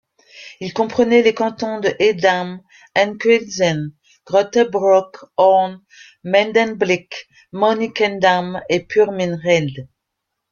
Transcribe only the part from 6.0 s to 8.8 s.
Medemblik, Monnickendam et